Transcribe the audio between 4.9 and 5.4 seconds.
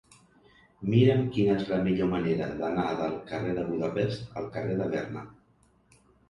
Berna.